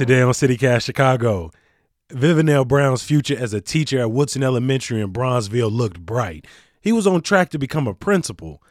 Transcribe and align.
Today 0.00 0.22
on 0.22 0.32
CityCast 0.32 0.84
Chicago, 0.84 1.50
Vivinell 2.08 2.66
Brown's 2.66 3.02
future 3.02 3.36
as 3.38 3.52
a 3.52 3.60
teacher 3.60 4.00
at 4.00 4.10
Woodson 4.10 4.42
Elementary 4.42 4.98
in 5.02 5.12
Bronzeville 5.12 5.70
looked 5.70 6.00
bright. 6.00 6.46
He 6.80 6.90
was 6.90 7.06
on 7.06 7.20
track 7.20 7.50
to 7.50 7.58
become 7.58 7.86
a 7.86 7.92
principal. 7.92 8.62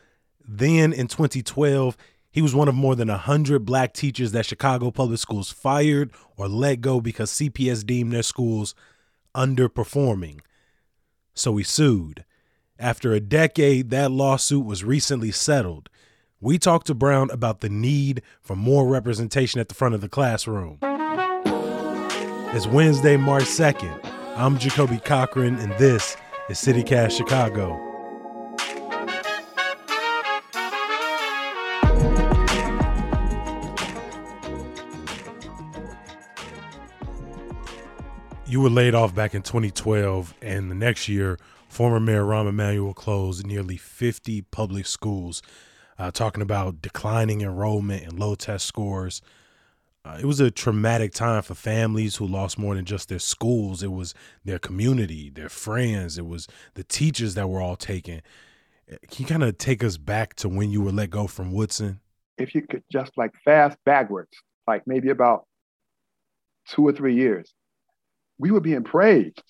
Then 0.44 0.92
in 0.92 1.06
2012, 1.06 1.96
he 2.32 2.42
was 2.42 2.56
one 2.56 2.68
of 2.68 2.74
more 2.74 2.96
than 2.96 3.10
100 3.10 3.64
black 3.64 3.94
teachers 3.94 4.32
that 4.32 4.48
Chicago 4.48 4.90
Public 4.90 5.20
Schools 5.20 5.52
fired 5.52 6.10
or 6.36 6.48
let 6.48 6.82
go 6.82 7.00
because 7.00 7.32
CPS 7.34 7.86
deemed 7.86 8.12
their 8.12 8.24
schools 8.24 8.74
underperforming. 9.36 10.40
So 11.36 11.56
he 11.58 11.64
sued. 11.64 12.26
After 12.80 13.14
a 13.14 13.20
decade, 13.20 13.92
that 13.92 14.10
lawsuit 14.10 14.66
was 14.66 14.84
recently 14.84 15.30
settled. 15.30 15.92
We 16.42 16.58
talked 16.58 16.88
to 16.88 16.96
Brown 16.96 17.30
about 17.30 17.60
the 17.60 17.70
need 17.70 18.24
for 18.42 18.56
more 18.56 18.88
representation 18.88 19.62
at 19.62 19.70
the 19.70 19.76
front 19.76 19.94
of 19.94 20.02
the 20.02 20.10
classroom. 20.10 20.80
It's 22.52 22.66
Wednesday, 22.66 23.16
March 23.16 23.44
2nd. 23.44 24.04
I'm 24.36 24.58
Jacoby 24.58 24.98
Cochran, 24.98 25.60
and 25.60 25.72
this 25.74 26.18
is 26.50 26.58
CityCast 26.58 27.16
Chicago. 27.16 27.78
You 38.48 38.62
were 38.62 38.72
laid 38.72 38.96
off 38.96 39.14
back 39.14 39.36
in 39.36 39.44
2012, 39.44 40.34
and 40.42 40.72
the 40.72 40.76
next 40.76 41.08
year, 41.08 41.38
former 41.68 42.00
Mayor 42.00 42.24
Rahm 42.24 42.50
Emanuel 42.50 42.96
closed 42.96 43.46
nearly 43.46 43.78
50 43.78 44.42
public 44.42 44.88
schools, 44.88 45.44
uh, 46.00 46.10
talking 46.10 46.42
about 46.42 46.82
declining 46.82 47.42
enrollment 47.42 48.06
and 48.06 48.20
low 48.20 48.34
test 48.34 48.66
scores. 48.66 49.22
Uh, 50.10 50.18
it 50.18 50.26
was 50.26 50.40
a 50.40 50.50
traumatic 50.50 51.14
time 51.14 51.42
for 51.44 51.54
families 51.54 52.16
who 52.16 52.26
lost 52.26 52.58
more 52.58 52.74
than 52.74 52.86
just 52.86 53.10
their 53.10 53.20
schools. 53.20 53.84
It 53.84 53.92
was 53.92 54.16
their 54.44 54.58
community, 54.58 55.30
their 55.30 55.50
friends. 55.50 56.18
It 56.18 56.26
was 56.26 56.48
the 56.74 56.84
teachers 56.84 57.36
that 57.36 57.48
were 57.48 57.62
all 57.62 57.76
taken. 57.76 58.22
Can 58.88 59.00
you 59.18 59.26
kind 59.26 59.44
of 59.44 59.58
take 59.60 59.84
us 59.84 59.98
back 59.98 60.34
to 60.36 60.50
when 60.50 60.72
you 60.72 60.82
were 60.82 60.92
let 60.92 61.12
go 61.12 61.28
from 61.28 61.52
Woodson? 61.52 62.00
If 62.40 62.56
you 62.56 62.64
could 62.64 62.84
just 62.92 63.12
like 63.18 63.34
fast 63.46 63.78
backwards, 63.86 64.32
like 64.66 64.88
maybe 64.88 65.10
about 65.10 65.46
two 66.70 66.88
or 66.88 66.92
three 66.92 67.16
years, 67.16 67.54
we 68.40 68.50
were 68.50 68.62
being 68.62 68.84
praised 68.84 69.44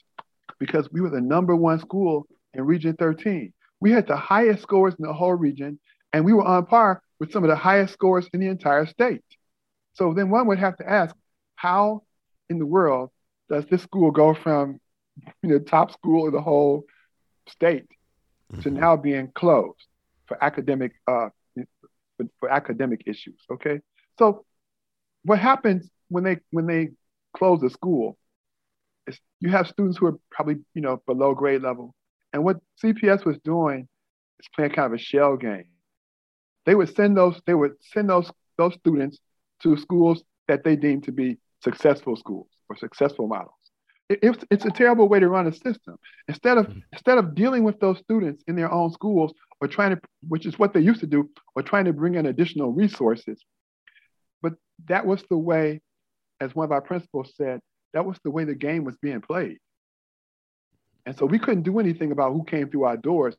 because 0.59 0.89
we 0.91 0.99
were 0.99 1.09
the 1.09 1.21
number 1.21 1.55
one 1.55 1.79
school 1.79 2.27
in 2.53 2.65
Region 2.65 2.97
13. 2.97 3.53
We 3.79 3.91
had 3.91 4.07
the 4.07 4.17
highest 4.17 4.63
scores 4.63 4.95
in 4.99 5.05
the 5.05 5.13
whole 5.13 5.35
region, 5.35 5.79
and 6.11 6.25
we 6.25 6.33
were 6.33 6.43
on 6.43 6.65
par 6.65 7.01
with 7.17 7.31
some 7.31 7.45
of 7.45 7.49
the 7.49 7.55
highest 7.55 7.93
scores 7.93 8.27
in 8.33 8.41
the 8.41 8.47
entire 8.47 8.85
state. 8.85 9.23
So 9.99 10.13
then 10.13 10.29
one 10.29 10.47
would 10.47 10.59
have 10.59 10.77
to 10.77 10.89
ask, 10.89 11.13
how 11.57 12.03
in 12.49 12.57
the 12.57 12.65
world 12.65 13.11
does 13.49 13.65
this 13.65 13.83
school 13.83 14.11
go 14.11 14.33
from 14.33 14.79
you 15.43 15.49
know, 15.49 15.59
top 15.59 15.91
school 15.91 16.25
in 16.27 16.33
the 16.33 16.41
whole 16.41 16.85
state 17.49 17.87
mm-hmm. 18.51 18.61
to 18.61 18.69
now 18.71 18.95
being 18.95 19.29
closed 19.35 19.85
for 20.25 20.41
academic 20.41 20.93
uh, 21.05 21.27
for, 22.15 22.25
for 22.39 22.49
academic 22.49 23.03
issues? 23.07 23.41
Okay, 23.51 23.81
so 24.17 24.45
what 25.23 25.37
happens 25.37 25.89
when 26.07 26.23
they 26.23 26.37
when 26.51 26.65
they 26.65 26.91
close 27.35 27.59
the 27.59 27.69
school 27.69 28.17
is 29.05 29.19
you 29.41 29.49
have 29.49 29.67
students 29.67 29.97
who 29.97 30.05
are 30.05 30.17
probably 30.31 30.59
you 30.75 30.81
know 30.81 31.01
below 31.07 31.35
grade 31.35 31.61
level, 31.61 31.93
and 32.31 32.45
what 32.45 32.61
CPS 32.81 33.25
was 33.25 33.37
doing 33.39 33.89
is 34.39 34.47
playing 34.55 34.71
kind 34.71 34.85
of 34.85 34.93
a 34.93 35.03
shell 35.03 35.35
game. 35.35 35.71
They 36.65 36.73
would 36.73 36.95
send 36.95 37.17
those 37.17 37.41
they 37.45 37.53
would 37.53 37.73
send 37.81 38.09
those 38.09 38.31
those 38.57 38.75
students 38.75 39.19
to 39.63 39.77
schools 39.77 40.23
that 40.47 40.63
they 40.63 40.75
deem 40.75 41.01
to 41.01 41.11
be 41.11 41.37
successful 41.63 42.15
schools 42.15 42.47
or 42.69 42.77
successful 42.77 43.27
models. 43.27 43.53
It, 44.09 44.19
it's, 44.23 44.43
it's 44.49 44.65
a 44.65 44.71
terrible 44.71 45.07
way 45.07 45.19
to 45.19 45.27
run 45.27 45.47
a 45.47 45.53
system. 45.53 45.97
Instead 46.27 46.57
of 46.57 46.67
mm-hmm. 46.67 46.79
instead 46.93 47.17
of 47.17 47.35
dealing 47.35 47.63
with 47.63 47.79
those 47.79 47.99
students 47.99 48.43
in 48.47 48.55
their 48.55 48.71
own 48.71 48.91
schools 48.91 49.33
or 49.61 49.67
trying 49.67 49.95
to, 49.95 50.01
which 50.27 50.45
is 50.45 50.57
what 50.57 50.73
they 50.73 50.79
used 50.79 51.01
to 51.01 51.07
do, 51.07 51.29
or 51.55 51.61
trying 51.61 51.85
to 51.85 51.93
bring 51.93 52.15
in 52.15 52.25
additional 52.25 52.71
resources. 52.71 53.41
But 54.41 54.53
that 54.87 55.05
was 55.05 55.23
the 55.29 55.37
way, 55.37 55.81
as 56.39 56.55
one 56.55 56.65
of 56.65 56.71
our 56.71 56.81
principals 56.81 57.33
said, 57.35 57.59
that 57.93 58.05
was 58.05 58.17
the 58.23 58.31
way 58.31 58.45
the 58.45 58.55
game 58.55 58.83
was 58.85 58.95
being 58.97 59.21
played. 59.21 59.57
And 61.05 61.17
so 61.17 61.25
we 61.25 61.39
couldn't 61.39 61.63
do 61.63 61.79
anything 61.79 62.11
about 62.11 62.33
who 62.33 62.43
came 62.43 62.69
through 62.69 62.85
our 62.85 62.97
doors. 62.97 63.35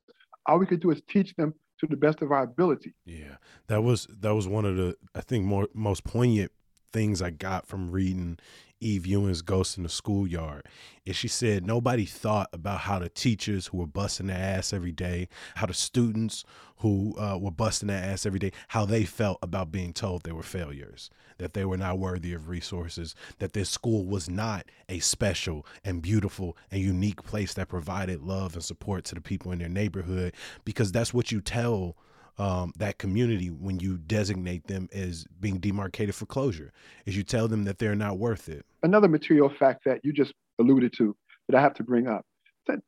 All 0.46 0.58
we 0.58 0.66
could 0.66 0.80
do 0.80 0.90
is 0.90 1.00
teach 1.08 1.34
them 1.36 1.54
to 1.80 1.86
the 1.86 1.96
best 1.96 2.22
of 2.22 2.30
our 2.32 2.44
ability. 2.44 2.94
Yeah, 3.04 3.36
that 3.66 3.82
was 3.82 4.06
that 4.20 4.34
was 4.34 4.46
one 4.46 4.64
of 4.64 4.76
the 4.76 4.96
I 5.14 5.20
think 5.20 5.44
more 5.44 5.68
most 5.74 6.04
poignant 6.04 6.52
things 6.92 7.22
I 7.22 7.30
got 7.30 7.66
from 7.66 7.90
reading 7.90 8.38
Eve 8.80 9.06
Ewing's 9.06 9.42
Ghost 9.42 9.76
in 9.76 9.82
the 9.82 9.88
Schoolyard. 9.88 10.66
And 11.06 11.14
she 11.14 11.28
said 11.28 11.66
nobody 11.66 12.04
thought 12.06 12.48
about 12.52 12.80
how 12.80 12.98
the 12.98 13.08
teachers 13.08 13.66
who 13.66 13.78
were 13.78 13.86
busting 13.86 14.28
their 14.28 14.38
ass 14.38 14.72
every 14.72 14.92
day, 14.92 15.28
how 15.56 15.66
the 15.66 15.74
students 15.74 16.44
who 16.78 17.14
uh, 17.18 17.36
were 17.38 17.50
busting 17.50 17.88
their 17.88 18.02
ass 18.02 18.24
every 18.24 18.38
day, 18.38 18.52
how 18.68 18.86
they 18.86 19.04
felt 19.04 19.38
about 19.42 19.70
being 19.70 19.92
told 19.92 20.22
they 20.22 20.32
were 20.32 20.42
failures, 20.42 21.10
that 21.38 21.52
they 21.52 21.64
were 21.64 21.76
not 21.76 21.98
worthy 21.98 22.32
of 22.32 22.48
resources, 22.48 23.14
that 23.38 23.52
their 23.52 23.64
school 23.64 24.06
was 24.06 24.30
not 24.30 24.64
a 24.88 24.98
special 25.00 25.66
and 25.84 26.00
beautiful 26.00 26.56
and 26.70 26.80
unique 26.80 27.22
place 27.22 27.54
that 27.54 27.68
provided 27.68 28.22
love 28.22 28.54
and 28.54 28.64
support 28.64 29.04
to 29.04 29.14
the 29.14 29.20
people 29.20 29.52
in 29.52 29.58
their 29.58 29.68
neighborhood, 29.68 30.32
because 30.64 30.90
that's 30.90 31.12
what 31.12 31.30
you 31.30 31.40
tell 31.40 31.96
um, 32.40 32.72
that 32.76 32.96
community 32.96 33.50
when 33.50 33.78
you 33.80 33.98
designate 33.98 34.66
them 34.66 34.88
as 34.92 35.26
being 35.40 35.58
demarcated 35.58 36.14
for 36.14 36.24
closure, 36.24 36.72
is 37.04 37.14
you 37.14 37.22
tell 37.22 37.48
them 37.48 37.64
that 37.64 37.78
they're 37.78 37.94
not 37.94 38.18
worth 38.18 38.48
it. 38.48 38.64
Another 38.82 39.08
material 39.08 39.50
fact 39.50 39.84
that 39.84 40.00
you 40.02 40.12
just 40.12 40.32
alluded 40.58 40.94
to 40.96 41.14
that 41.48 41.58
I 41.58 41.60
have 41.60 41.74
to 41.74 41.84
bring 41.84 42.08
up 42.08 42.24
that 42.66 42.80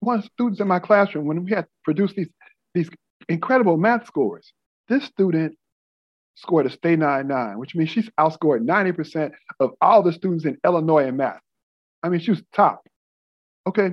one 0.00 0.22
students 0.22 0.60
in 0.60 0.66
my 0.66 0.78
classroom, 0.78 1.26
when 1.26 1.44
we 1.44 1.50
had 1.50 1.66
produced 1.84 2.16
these, 2.16 2.30
these 2.72 2.88
incredible 3.28 3.76
math 3.76 4.06
scores, 4.06 4.50
this 4.88 5.04
student 5.04 5.56
scored 6.36 6.64
a 6.64 6.70
stay 6.70 6.96
9-9, 6.96 7.58
which 7.58 7.74
means 7.74 7.90
she's 7.90 8.08
outscored 8.18 8.64
90% 8.64 9.32
of 9.60 9.72
all 9.82 10.02
the 10.02 10.12
students 10.12 10.46
in 10.46 10.56
Illinois 10.64 11.06
in 11.06 11.18
math. 11.18 11.40
I 12.02 12.08
mean, 12.08 12.20
she 12.20 12.30
was 12.30 12.42
top. 12.54 12.80
Okay, 13.66 13.90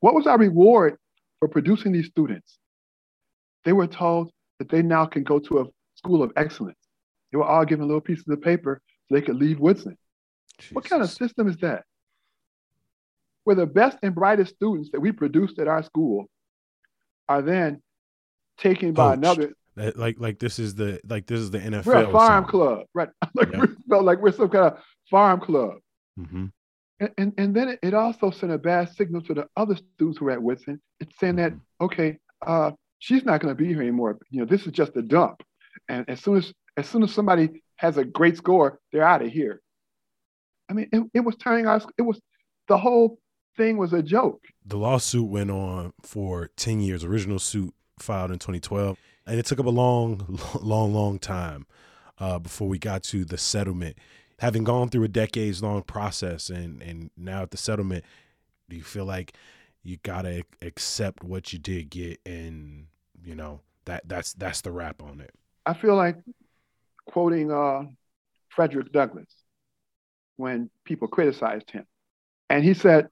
what 0.00 0.14
was 0.14 0.26
our 0.26 0.36
reward 0.36 0.98
for 1.38 1.48
producing 1.48 1.92
these 1.92 2.08
students? 2.08 2.58
They 3.68 3.74
were 3.74 3.86
told 3.86 4.30
that 4.60 4.70
they 4.70 4.80
now 4.80 5.04
can 5.04 5.24
go 5.24 5.38
to 5.40 5.58
a 5.60 5.64
school 5.94 6.22
of 6.22 6.32
excellence. 6.36 6.78
They 7.30 7.36
were 7.36 7.44
all 7.44 7.66
given 7.66 7.86
little 7.86 8.00
pieces 8.00 8.26
of 8.26 8.40
paper 8.40 8.80
so 9.06 9.14
they 9.14 9.20
could 9.20 9.36
leave 9.36 9.60
Woodson. 9.60 9.98
Jesus. 10.58 10.74
What 10.74 10.86
kind 10.86 11.02
of 11.02 11.10
system 11.10 11.48
is 11.48 11.58
that? 11.58 11.84
Where 13.44 13.56
the 13.56 13.66
best 13.66 13.98
and 14.02 14.14
brightest 14.14 14.54
students 14.54 14.88
that 14.92 15.00
we 15.00 15.12
produced 15.12 15.58
at 15.58 15.68
our 15.68 15.82
school 15.82 16.30
are 17.28 17.42
then 17.42 17.82
taken 18.56 18.94
by 18.94 19.12
another. 19.12 19.52
Like 19.76 20.16
like 20.18 20.38
this 20.38 20.58
is 20.58 20.74
the 20.74 20.98
like 21.06 21.26
this 21.26 21.40
is 21.40 21.50
the 21.50 21.58
NFL. 21.58 21.84
We're 21.84 22.04
a 22.04 22.10
farm 22.10 22.46
club, 22.46 22.86
right? 22.94 23.10
like 23.34 23.52
yep. 23.52 23.68
we're 23.86 24.00
like 24.00 24.22
we're 24.22 24.32
some 24.32 24.48
kind 24.48 24.64
of 24.64 24.78
farm 25.10 25.40
club. 25.40 25.74
Mm-hmm. 26.18 26.46
And, 27.00 27.10
and, 27.18 27.34
and 27.36 27.54
then 27.54 27.76
it, 27.82 27.92
also 27.92 28.30
sent 28.30 28.50
a 28.50 28.56
bad 28.56 28.88
signal 28.96 29.20
to 29.24 29.34
the 29.34 29.46
other 29.58 29.76
students 29.76 30.16
who 30.16 30.28
are 30.28 30.30
at 30.30 30.42
Woodson. 30.42 30.80
It's 31.00 31.18
saying 31.18 31.36
that 31.36 31.52
mm-hmm. 31.52 31.84
okay, 31.84 32.18
uh, 32.46 32.70
she's 32.98 33.24
not 33.24 33.40
going 33.40 33.54
to 33.54 33.60
be 33.60 33.68
here 33.68 33.80
anymore. 33.80 34.18
You 34.30 34.40
know, 34.40 34.46
this 34.46 34.66
is 34.66 34.72
just 34.72 34.96
a 34.96 35.02
dump. 35.02 35.42
And 35.88 36.08
as 36.08 36.20
soon 36.20 36.38
as 36.38 36.52
as 36.76 36.88
soon 36.88 37.02
as 37.02 37.12
somebody 37.12 37.62
has 37.76 37.96
a 37.96 38.04
great 38.04 38.36
score, 38.36 38.78
they're 38.92 39.02
out 39.02 39.22
of 39.22 39.30
here. 39.30 39.60
I 40.70 40.74
mean, 40.74 40.88
it, 40.92 41.02
it 41.14 41.20
was 41.20 41.36
turning 41.36 41.66
us. 41.66 41.84
It 41.96 42.02
was 42.02 42.20
the 42.68 42.78
whole 42.78 43.18
thing 43.56 43.76
was 43.76 43.92
a 43.92 44.02
joke. 44.02 44.42
The 44.64 44.76
lawsuit 44.76 45.28
went 45.28 45.50
on 45.50 45.92
for 46.02 46.50
ten 46.56 46.80
years. 46.80 47.04
Original 47.04 47.38
suit 47.38 47.74
filed 47.98 48.30
in 48.30 48.38
2012, 48.38 48.96
and 49.26 49.40
it 49.40 49.46
took 49.46 49.58
up 49.58 49.66
a 49.66 49.70
long, 49.70 50.38
long, 50.60 50.92
long 50.92 51.18
time 51.18 51.66
uh, 52.18 52.38
before 52.38 52.68
we 52.68 52.78
got 52.78 53.02
to 53.04 53.24
the 53.24 53.38
settlement. 53.38 53.96
Having 54.38 54.64
gone 54.64 54.88
through 54.88 55.04
a 55.04 55.08
decades 55.08 55.62
long 55.62 55.82
process, 55.82 56.48
and 56.50 56.82
and 56.82 57.10
now 57.16 57.42
at 57.42 57.50
the 57.50 57.56
settlement, 57.56 58.04
do 58.68 58.76
you 58.76 58.84
feel 58.84 59.04
like 59.04 59.34
you 59.82 59.96
gotta 60.02 60.44
accept 60.62 61.24
what 61.24 61.52
you 61.52 61.58
did 61.58 61.90
get, 61.90 62.20
and 62.26 62.86
you 63.24 63.34
know 63.34 63.60
that 63.84 64.08
that's 64.08 64.32
that's 64.34 64.60
the 64.60 64.70
wrap 64.70 65.02
on 65.02 65.20
it. 65.20 65.32
I 65.66 65.74
feel 65.74 65.96
like 65.96 66.16
quoting 67.06 67.50
uh, 67.50 67.82
Frederick 68.48 68.92
Douglass 68.92 69.32
when 70.36 70.70
people 70.84 71.08
criticized 71.08 71.70
him, 71.70 71.86
and 72.48 72.64
he 72.64 72.74
said, 72.74 73.08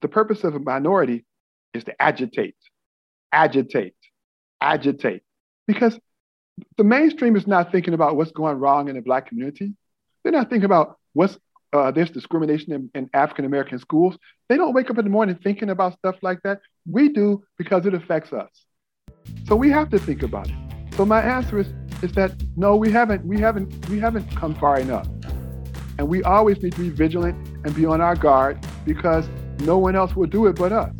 "The 0.00 0.08
purpose 0.08 0.44
of 0.44 0.54
a 0.54 0.60
minority 0.60 1.24
is 1.74 1.84
to 1.84 2.02
agitate, 2.02 2.56
agitate, 3.32 3.94
agitate," 4.60 5.22
because 5.66 5.98
the 6.76 6.84
mainstream 6.84 7.36
is 7.36 7.46
not 7.46 7.72
thinking 7.72 7.94
about 7.94 8.16
what's 8.16 8.32
going 8.32 8.58
wrong 8.58 8.88
in 8.88 8.96
the 8.96 9.02
black 9.02 9.26
community. 9.26 9.74
They're 10.22 10.32
not 10.32 10.50
thinking 10.50 10.66
about 10.66 10.98
what's 11.14 11.38
uh, 11.72 11.90
there's 11.90 12.10
discrimination 12.10 12.72
in, 12.72 12.90
in 12.94 13.10
African 13.14 13.44
American 13.44 13.78
schools. 13.78 14.18
They 14.48 14.56
don't 14.56 14.74
wake 14.74 14.90
up 14.90 14.98
in 14.98 15.04
the 15.04 15.10
morning 15.10 15.38
thinking 15.42 15.70
about 15.70 15.94
stuff 15.94 16.16
like 16.22 16.42
that. 16.42 16.60
We 16.90 17.08
do 17.08 17.44
because 17.56 17.86
it 17.86 17.94
affects 17.94 18.32
us. 18.32 18.50
So 19.46 19.56
we 19.56 19.70
have 19.70 19.90
to 19.90 19.98
think 19.98 20.22
about 20.22 20.48
it. 20.48 20.56
So 20.96 21.04
my 21.04 21.20
answer 21.22 21.58
is 21.58 21.68
is 22.02 22.12
that 22.12 22.32
no, 22.56 22.76
we 22.76 22.90
haven't 22.90 23.24
we 23.24 23.38
haven't 23.38 23.88
we 23.88 23.98
haven't 23.98 24.28
come 24.36 24.54
far 24.54 24.78
enough. 24.78 25.08
And 25.98 26.08
we 26.08 26.22
always 26.24 26.62
need 26.62 26.72
to 26.72 26.80
be 26.80 26.88
vigilant 26.88 27.36
and 27.64 27.74
be 27.74 27.86
on 27.86 28.00
our 28.00 28.16
guard 28.16 28.58
because 28.84 29.28
no 29.60 29.78
one 29.78 29.94
else 29.94 30.16
will 30.16 30.26
do 30.26 30.46
it 30.46 30.56
but 30.56 30.72
us. 30.72 30.92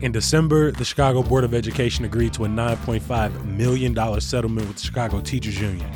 In 0.00 0.12
December, 0.12 0.70
the 0.70 0.84
Chicago 0.84 1.22
Board 1.22 1.44
of 1.44 1.54
Education 1.54 2.04
agreed 2.04 2.34
to 2.34 2.44
a 2.44 2.48
$9.5 2.48 3.44
million 3.44 4.20
settlement 4.20 4.68
with 4.68 4.76
the 4.76 4.82
Chicago 4.82 5.20
Teachers 5.20 5.58
Union. 5.58 5.90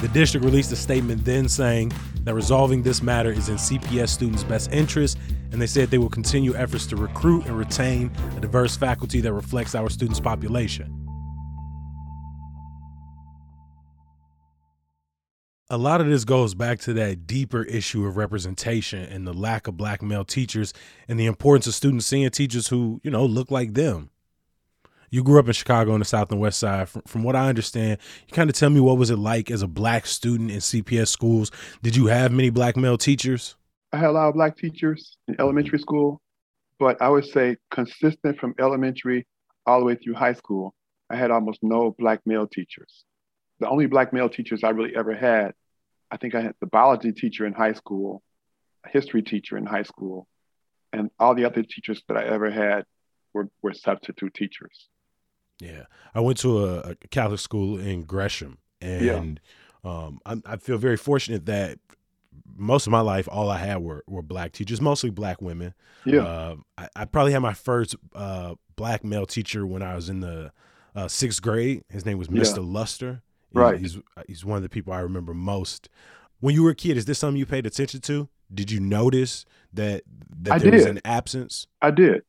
The 0.00 0.08
district 0.08 0.44
released 0.44 0.70
a 0.72 0.76
statement 0.76 1.24
then 1.24 1.48
saying 1.48 1.92
that 2.24 2.34
resolving 2.34 2.82
this 2.82 3.02
matter 3.02 3.32
is 3.32 3.48
in 3.48 3.56
CPS 3.56 4.10
students' 4.10 4.44
best 4.44 4.72
interest, 4.72 5.18
and 5.52 5.60
they 5.60 5.66
said 5.66 5.90
they 5.90 5.98
will 5.98 6.08
continue 6.08 6.54
efforts 6.54 6.86
to 6.86 6.96
recruit 6.96 7.46
and 7.46 7.58
retain 7.58 8.10
a 8.36 8.40
diverse 8.40 8.76
faculty 8.76 9.20
that 9.20 9.32
reflects 9.32 9.74
our 9.74 9.88
students' 9.88 10.20
population. 10.20 11.00
a 15.70 15.78
lot 15.78 16.00
of 16.00 16.08
this 16.08 16.24
goes 16.24 16.52
back 16.52 16.80
to 16.80 16.92
that 16.92 17.28
deeper 17.28 17.62
issue 17.62 18.04
of 18.04 18.16
representation 18.16 19.04
and 19.04 19.24
the 19.24 19.32
lack 19.32 19.68
of 19.68 19.76
black 19.76 20.02
male 20.02 20.24
teachers 20.24 20.74
and 21.08 21.18
the 21.18 21.26
importance 21.26 21.68
of 21.68 21.74
students 21.74 22.06
seeing 22.06 22.28
teachers 22.30 22.66
who, 22.66 23.00
you 23.04 23.10
know, 23.10 23.24
look 23.24 23.52
like 23.52 23.74
them. 23.74 24.10
You 25.10 25.22
grew 25.22 25.38
up 25.38 25.46
in 25.46 25.52
Chicago 25.52 25.92
on 25.92 26.00
the 26.00 26.04
South 26.04 26.30
and 26.32 26.40
West 26.40 26.58
Side. 26.58 26.88
From, 26.88 27.02
from 27.02 27.22
what 27.22 27.36
I 27.36 27.48
understand, 27.48 27.98
you 28.28 28.34
kind 28.34 28.50
of 28.50 28.56
tell 28.56 28.70
me 28.70 28.80
what 28.80 28.98
was 28.98 29.10
it 29.10 29.18
like 29.18 29.50
as 29.50 29.62
a 29.62 29.68
black 29.68 30.06
student 30.06 30.50
in 30.50 30.58
CPS 30.58 31.08
schools? 31.08 31.52
Did 31.82 31.94
you 31.94 32.06
have 32.06 32.32
many 32.32 32.50
black 32.50 32.76
male 32.76 32.98
teachers? 32.98 33.54
I 33.92 33.98
had 33.98 34.10
a 34.10 34.12
lot 34.12 34.28
of 34.28 34.34
black 34.34 34.56
teachers 34.56 35.16
in 35.26 35.36
elementary 35.40 35.78
school, 35.78 36.20
but 36.78 37.00
I 37.02 37.08
would 37.08 37.26
say 37.26 37.56
consistent 37.70 38.38
from 38.38 38.54
elementary 38.58 39.26
all 39.66 39.80
the 39.80 39.86
way 39.86 39.96
through 39.96 40.14
high 40.14 40.34
school, 40.34 40.74
I 41.10 41.16
had 41.16 41.30
almost 41.30 41.58
no 41.62 41.94
black 41.98 42.20
male 42.24 42.46
teachers. 42.46 43.04
The 43.58 43.68
only 43.68 43.86
black 43.86 44.12
male 44.12 44.28
teachers 44.28 44.64
I 44.64 44.70
really 44.70 44.94
ever 44.96 45.14
had 45.14 45.54
I 46.10 46.16
think 46.16 46.34
I 46.34 46.40
had 46.40 46.54
the 46.60 46.66
biology 46.66 47.12
teacher 47.12 47.46
in 47.46 47.52
high 47.52 47.72
school, 47.72 48.22
a 48.84 48.88
history 48.88 49.22
teacher 49.22 49.56
in 49.56 49.66
high 49.66 49.84
school, 49.84 50.26
and 50.92 51.10
all 51.18 51.34
the 51.34 51.44
other 51.44 51.62
teachers 51.62 52.02
that 52.08 52.16
I 52.16 52.24
ever 52.24 52.50
had 52.50 52.84
were, 53.32 53.48
were 53.62 53.72
substitute 53.72 54.34
teachers. 54.34 54.88
Yeah. 55.60 55.84
I 56.14 56.20
went 56.20 56.38
to 56.38 56.64
a, 56.64 56.78
a 56.90 56.94
Catholic 57.10 57.38
school 57.38 57.78
in 57.78 58.02
Gresham, 58.04 58.58
and 58.80 59.40
yeah. 59.84 59.90
um, 59.90 60.20
I, 60.26 60.40
I, 60.44 60.56
feel 60.56 60.78
very 60.78 60.96
fortunate 60.96 61.46
that 61.46 61.78
most 62.56 62.86
of 62.86 62.90
my 62.90 63.00
life, 63.00 63.28
all 63.30 63.48
I 63.50 63.58
had 63.58 63.78
were, 63.78 64.04
were 64.06 64.22
black 64.22 64.52
teachers, 64.52 64.80
mostly 64.80 65.10
black 65.10 65.40
women. 65.40 65.74
Yeah. 66.04 66.20
Uh, 66.20 66.56
I, 66.76 66.88
I, 66.96 67.04
probably 67.06 67.32
had 67.32 67.40
my 67.40 67.54
first 67.54 67.96
uh, 68.14 68.54
black 68.76 69.04
male 69.04 69.26
teacher 69.26 69.66
when 69.66 69.82
I 69.82 69.94
was 69.94 70.08
in 70.08 70.20
the 70.20 70.52
uh, 70.94 71.08
sixth 71.08 71.42
grade. 71.42 71.82
His 71.88 72.04
name 72.04 72.18
was 72.18 72.28
Mr. 72.28 72.56
Yeah. 72.56 72.62
Luster. 72.62 73.22
Right. 73.52 73.80
He's 73.80 73.98
he's 74.26 74.44
one 74.44 74.56
of 74.56 74.62
the 74.62 74.68
people 74.68 74.92
I 74.92 75.00
remember 75.00 75.34
most. 75.34 75.88
When 76.38 76.54
you 76.54 76.62
were 76.62 76.70
a 76.70 76.74
kid, 76.74 76.96
is 76.96 77.04
this 77.04 77.18
something 77.18 77.36
you 77.36 77.46
paid 77.46 77.66
attention 77.66 78.00
to? 78.02 78.28
Did 78.52 78.70
you 78.70 78.80
notice 78.80 79.44
that 79.72 80.02
that 80.42 80.52
I 80.54 80.58
there 80.58 80.70
did. 80.70 80.76
was 80.78 80.86
an 80.86 81.00
absence? 81.04 81.66
I 81.82 81.90
did, 81.90 82.22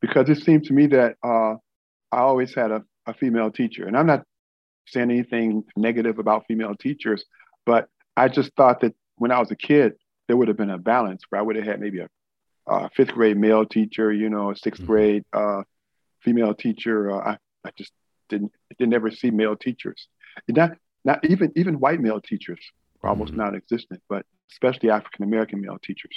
because 0.00 0.28
it 0.28 0.42
seemed 0.42 0.64
to 0.64 0.72
me 0.72 0.86
that 0.88 1.16
uh, 1.22 1.54
I 2.12 2.18
always 2.18 2.54
had 2.54 2.72
a, 2.72 2.82
a 3.06 3.14
female 3.14 3.50
teacher, 3.50 3.86
and 3.86 3.96
I'm 3.96 4.06
not 4.06 4.24
saying 4.88 5.10
anything 5.10 5.64
negative 5.76 6.18
about 6.18 6.46
female 6.48 6.74
teachers, 6.74 7.24
but 7.64 7.88
I 8.16 8.28
just 8.28 8.50
thought 8.56 8.80
that 8.80 8.94
when 9.20 9.30
I 9.30 9.38
was 9.38 9.50
a 9.50 9.56
kid, 9.56 9.92
there 10.26 10.36
would 10.36 10.48
have 10.48 10.56
been 10.56 10.70
a 10.70 10.78
balance 10.78 11.22
where 11.28 11.38
I 11.38 11.42
would 11.42 11.56
have 11.56 11.66
had 11.66 11.78
maybe 11.78 12.00
a, 12.00 12.08
fifth 12.96 13.12
grade 13.12 13.36
male 13.36 13.66
teacher, 13.66 14.12
you 14.12 14.30
know, 14.30 14.50
a 14.50 14.54
6th 14.54 14.60
mm-hmm. 14.60 14.86
grade 14.86 15.24
uh, 15.32 15.62
female 16.20 16.54
teacher. 16.54 17.10
Uh, 17.10 17.32
I, 17.32 17.38
I 17.66 17.70
just 17.76 17.92
didn't 18.28 18.52
didn't 18.78 18.94
ever 18.94 19.10
see 19.10 19.30
male 19.30 19.56
teachers. 19.56 20.08
Not 20.48 20.78
not 21.04 21.18
even 21.28 21.52
even 21.56 21.80
white 21.80 22.00
male 22.00 22.20
teachers 22.20 22.60
were 23.02 23.10
almost 23.10 23.32
mm-hmm. 23.32 23.42
non-existent, 23.42 24.00
but 24.08 24.24
especially 24.52 24.90
African 24.90 25.24
American 25.24 25.60
male 25.60 25.78
teachers, 25.82 26.16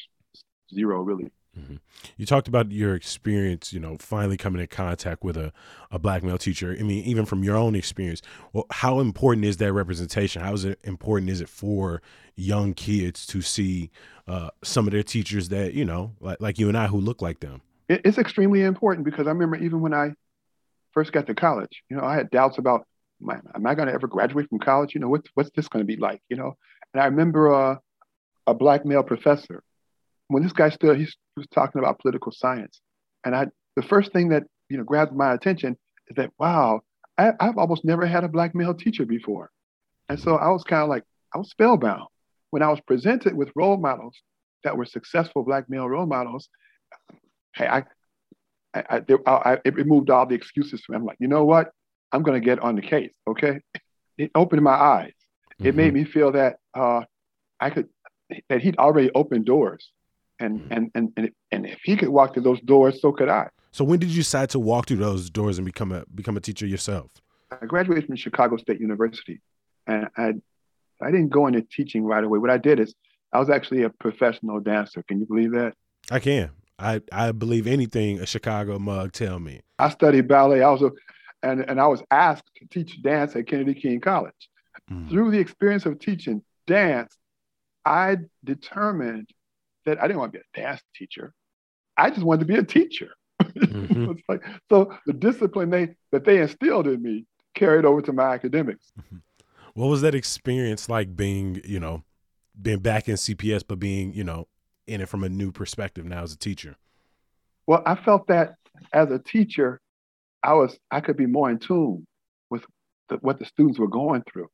zero 0.73 1.01
really. 1.01 1.31
Mm-hmm. 1.57 1.75
You 2.17 2.25
talked 2.25 2.47
about 2.47 2.71
your 2.71 2.95
experience, 2.95 3.71
you 3.71 3.79
know, 3.79 3.97
finally 4.00 4.38
coming 4.38 4.59
in 4.59 4.67
contact 4.67 5.23
with 5.23 5.38
a, 5.38 5.53
a 5.91 6.00
black 6.00 6.23
male 6.23 6.38
teacher. 6.38 6.75
I 6.77 6.83
mean, 6.83 7.03
even 7.03 7.25
from 7.25 7.44
your 7.44 7.55
own 7.55 7.75
experience, 7.75 8.21
well, 8.53 8.65
how 8.71 9.00
important 9.00 9.45
is 9.45 9.57
that 9.57 9.71
representation? 9.71 10.41
How 10.41 10.53
is 10.53 10.65
it 10.65 10.79
important 10.83 11.29
is 11.29 11.41
it 11.41 11.50
for 11.50 12.01
young 12.35 12.73
kids 12.73 13.27
to 13.27 13.41
see 13.41 13.91
uh, 14.27 14.50
some 14.63 14.88
of 14.88 14.94
their 14.94 15.03
teachers 15.03 15.50
that, 15.50 15.73
you 15.73 15.85
know, 15.85 16.13
like, 16.19 16.41
like 16.41 16.57
you 16.57 16.69
and 16.69 16.77
I 16.77 16.88
who 16.88 16.97
look 16.97 17.21
like 17.21 17.39
them? 17.39 17.61
It's 17.88 18.17
extremely 18.17 18.63
important 18.63 19.06
because 19.06 19.27
I 19.27 19.31
remember 19.31 19.57
even 19.57 19.81
when 19.81 19.94
I 19.94 20.13
first 20.91 21.11
got 21.11 21.27
to 21.27 21.35
college, 21.35 21.83
you 21.89 21.97
know, 21.97 22.03
I 22.03 22.15
had 22.15 22.31
doubts 22.31 22.57
about 22.57 22.88
am 23.21 23.29
I, 23.29 23.39
am 23.56 23.67
I 23.67 23.75
going 23.75 23.88
to 23.88 23.94
ever 23.94 24.07
graduate 24.07 24.49
from 24.49 24.59
college? 24.59 24.95
You 24.95 25.01
know, 25.01 25.09
what's, 25.09 25.29
what's 25.35 25.51
this 25.51 25.67
going 25.67 25.85
to 25.85 25.88
be 25.88 25.97
like? 25.97 26.21
You 26.29 26.38
know, 26.38 26.57
and 26.94 27.03
I 27.03 27.06
remember 27.06 27.53
uh, 27.53 27.75
a 28.47 28.53
black 28.56 28.85
male 28.85 29.03
professor 29.03 29.61
when 30.27 30.43
this 30.43 30.53
guy 30.53 30.69
stood, 30.69 30.97
he 30.97 31.07
was 31.35 31.47
talking 31.53 31.79
about 31.79 31.99
political 31.99 32.31
science, 32.31 32.81
and 33.25 33.35
I 33.35 33.47
the 33.75 33.83
first 33.83 34.11
thing 34.11 34.29
that 34.29 34.43
you 34.69 34.77
know 34.77 34.83
grabbed 34.83 35.13
my 35.13 35.33
attention 35.33 35.77
is 36.07 36.15
that 36.15 36.31
wow, 36.39 36.81
I, 37.17 37.31
I've 37.39 37.57
almost 37.57 37.85
never 37.85 38.05
had 38.05 38.23
a 38.23 38.27
black 38.27 38.55
male 38.55 38.73
teacher 38.73 39.05
before, 39.05 39.51
and 40.09 40.19
so 40.19 40.35
I 40.35 40.49
was 40.49 40.63
kind 40.63 40.83
of 40.83 40.89
like 40.89 41.03
I 41.33 41.37
was 41.37 41.49
spellbound 41.49 42.07
when 42.51 42.61
I 42.61 42.69
was 42.69 42.79
presented 42.81 43.35
with 43.35 43.49
role 43.55 43.77
models 43.77 44.15
that 44.63 44.77
were 44.77 44.85
successful 44.85 45.43
black 45.43 45.69
male 45.69 45.87
role 45.87 46.05
models. 46.05 46.49
Hey, 47.55 47.67
I, 47.67 47.83
I, 48.73 48.83
I, 48.89 49.01
I 49.27 49.57
it 49.65 49.75
removed 49.75 50.09
all 50.09 50.25
the 50.25 50.35
excuses 50.35 50.81
for 50.81 50.91
me. 50.91 50.97
I'm 50.97 51.05
like, 51.05 51.17
you 51.19 51.27
know 51.27 51.45
what? 51.45 51.71
I'm 52.11 52.23
going 52.23 52.39
to 52.39 52.45
get 52.45 52.59
on 52.59 52.75
the 52.75 52.81
case. 52.81 53.13
Okay. 53.27 53.59
It 54.15 54.29
opened 54.35 54.61
my 54.61 54.75
eyes. 54.75 55.13
Mm-hmm. 55.55 55.65
It 55.65 55.75
made 55.75 55.87
mm-hmm. 55.87 56.03
me 56.03 56.05
feel 56.05 56.31
that 56.33 56.57
uh, 56.75 57.01
I 57.59 57.71
could, 57.71 57.89
that 58.47 58.61
he'd 58.61 58.77
already 58.77 59.09
opened 59.15 59.45
doors. 59.45 59.91
And, 60.44 60.68
and, 60.72 60.92
and, 60.94 61.13
and, 61.16 61.30
and 61.51 61.66
if 61.66 61.80
he 61.84 61.95
could 61.95 62.10
walk 62.10 62.34
through 62.34 62.44
those 62.44 62.60
doors, 62.62 63.01
so 63.01 63.12
could 63.12 63.30
I. 63.30 63.50
So 63.72 63.84
when 63.84 64.00
did 64.00 64.10
you 64.10 64.18
decide 64.18 64.50
to 64.51 64.60
walk 64.60 64.88
through 64.88 64.98
those 64.98 65.30
doors 65.30 65.57
and 65.57 65.66
become 65.66 65.92
a, 65.92 66.04
become 66.13 66.38
a 66.38 66.42
teacher 66.42 66.66
yourself? 66.66 67.10
I 67.51 67.66
graduated 67.66 68.07
from 68.07 68.16
Chicago 68.16 68.57
State 68.57 68.80
University 68.80 69.42
and 69.88 70.07
I, 70.18 70.34
I 71.01 71.12
didn't 71.12 71.30
go 71.30 71.48
into 71.48 71.62
teaching 71.62 72.04
right 72.04 72.24
away. 72.24 72.40
What 72.40 72.50
I 72.50 72.57
did 72.57 72.80
is 72.80 72.94
I 73.31 73.40
was 73.40 73.50
actually 73.50 73.84
a 73.84 73.90
professional 73.90 74.60
dancer. 74.60 75.04
Can 75.07 75.19
you 75.19 75.25
believe 75.25 75.51
that? 75.54 75.74
I 76.12 76.19
can. 76.19 76.51
I, 76.78 77.01
I 77.12 77.31
believe 77.31 77.68
anything 77.68 78.19
a 78.19 78.25
Chicago 78.25 78.80
mug 78.80 79.12
tell 79.13 79.40
me. 79.40 79.62
I 79.80 79.90
studied 79.90 80.28
ballet. 80.28 80.62
I 80.62 80.69
was 80.69 80.81
a 80.81 80.92
and, 81.44 81.69
and 81.69 81.80
I 81.80 81.88
was 81.88 82.01
asked 82.10 82.50
to 82.56 82.66
teach 82.68 83.01
dance 83.01 83.36
at 83.36 83.48
Kennedy 83.48 83.74
King 83.74 84.00
College. 84.00 84.50
Mm. 84.90 85.10
Through 85.10 85.31
the 85.31 85.40
experience 85.40 85.85
of 85.85 86.00
teaching 86.00 86.42
dance, 86.66 87.18
I 87.85 88.18
determined 88.44 89.30
that 89.85 90.02
I 90.02 90.07
didn't 90.07 90.19
want 90.19 90.33
to 90.33 90.40
be 90.40 90.44
a 90.61 90.66
dance 90.66 90.81
teacher. 90.95 91.33
I 91.97 92.09
just 92.09 92.23
wanted 92.23 92.42
to 92.42 92.45
be 92.45 92.56
a 92.56 92.63
teacher. 92.63 93.09
Mm-hmm. 93.42 94.13
like, 94.30 94.44
so 94.69 94.94
the 95.06 95.13
discipline 95.13 95.69
they 95.69 95.95
that 96.11 96.25
they 96.25 96.42
instilled 96.42 96.87
in 96.87 97.02
me 97.02 97.25
carried 97.56 97.85
over 97.85 98.02
to 98.02 98.13
my 98.13 98.33
academics. 98.33 98.92
Mm-hmm. 98.99 99.18
What 99.73 99.87
was 99.87 100.02
that 100.02 100.16
experience 100.16 100.87
like 100.87 101.16
being, 101.16 101.61
you 101.66 101.80
know, 101.80 102.04
being 102.61 102.80
back 102.80 103.09
in 103.09 103.16
CPS, 103.16 103.63
but 103.68 103.80
being, 103.80 104.13
you 104.13 104.23
know, 104.23 104.47
in 104.87 105.02
it 105.02 105.09
from 105.09 105.23
a 105.23 105.30
new 105.30 105.52
perspective 105.52 106.06
now 106.06 106.23
as 106.23 106.33
a 106.33 106.37
teacher? 106.37 106.75
Well, 107.66 107.81
I 107.85 107.95
felt 107.95 108.28
that 108.28 108.56
as 108.92 109.09
a 109.11 109.19
teacher, 109.19 109.80
I 110.44 110.54
was 110.54 110.78
I 110.92 110.99
could 110.99 111.18
be 111.18 111.25
more 111.25 111.49
in 111.49 111.59
tune 111.59 112.06
with 112.49 112.63
the, 113.09 113.16
what 113.18 113.40
the 113.40 113.45
students 113.45 113.80
were 113.80 113.87
going 113.87 114.23
through 114.31 114.49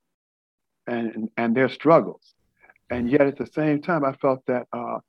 and, 0.87 1.15
and, 1.15 1.29
and 1.37 1.55
their 1.55 1.69
struggles, 1.69 2.33
and 2.89 3.09
yet 3.09 3.21
at 3.21 3.37
the 3.37 3.47
same 3.47 3.81
time 3.81 4.05
I 4.05 4.13
felt 4.13 4.41
that 4.47 4.67
uh, 4.71 4.99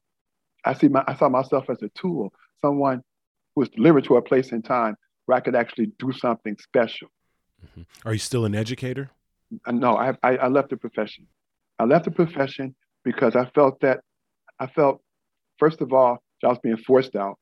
I 0.64 0.74
see 0.74 0.88
my 0.88 1.04
I 1.06 1.14
saw 1.14 1.28
myself 1.28 1.70
as 1.70 1.82
a 1.82 1.88
tool, 1.90 2.32
someone 2.60 3.02
who 3.54 3.62
was 3.62 3.68
delivered 3.70 4.04
to 4.04 4.16
a 4.16 4.22
place 4.22 4.52
in 4.52 4.62
time 4.62 4.96
where 5.26 5.36
I 5.36 5.40
could 5.40 5.54
actually 5.54 5.92
do 5.98 6.12
something 6.12 6.56
special. 6.58 7.08
Mm-hmm. 7.64 7.82
Are 8.04 8.12
you 8.12 8.18
still 8.18 8.44
an 8.44 8.54
educator? 8.54 9.10
Uh, 9.66 9.72
no, 9.72 9.96
I, 9.96 10.14
I 10.22 10.36
I 10.36 10.48
left 10.48 10.70
the 10.70 10.76
profession. 10.76 11.26
I 11.78 11.84
left 11.84 12.04
the 12.04 12.10
profession 12.10 12.74
because 13.04 13.36
I 13.36 13.46
felt 13.54 13.80
that 13.80 14.00
I 14.58 14.66
felt 14.66 15.02
first 15.58 15.80
of 15.80 15.92
all 15.92 16.22
I 16.44 16.48
was 16.48 16.58
being 16.62 16.76
forced 16.76 17.16
out. 17.16 17.38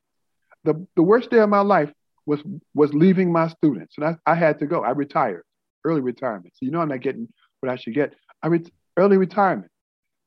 The 0.64 0.86
the 0.96 1.02
worst 1.02 1.30
day 1.30 1.38
of 1.38 1.48
my 1.48 1.60
life 1.60 1.92
was 2.26 2.40
was 2.74 2.92
leaving 2.94 3.32
my 3.32 3.48
students, 3.48 3.94
and 3.96 4.04
I, 4.06 4.16
I 4.26 4.34
had 4.34 4.58
to 4.60 4.66
go. 4.66 4.82
I 4.82 4.90
retired, 4.90 5.44
early 5.84 6.00
retirement. 6.00 6.54
So 6.54 6.66
you 6.66 6.70
know 6.70 6.80
I'm 6.80 6.88
not 6.88 7.00
getting 7.00 7.28
what 7.60 7.72
I 7.72 7.76
should 7.76 7.94
get. 7.94 8.14
I 8.42 8.48
re- 8.48 8.72
early 8.96 9.16
retirement 9.16 9.70